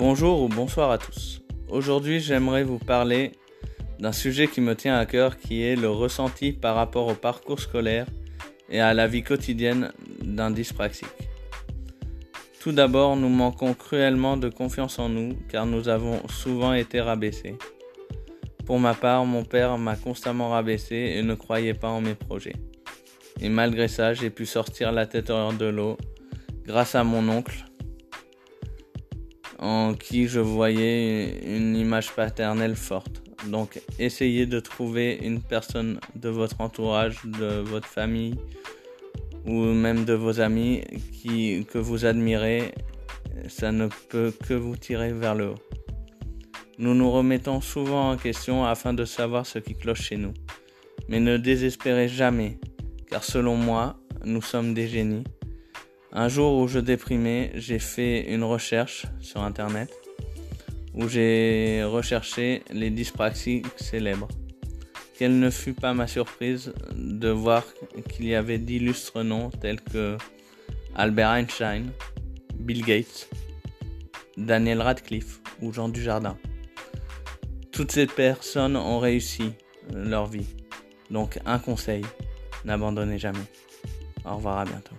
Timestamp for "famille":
37.86-38.36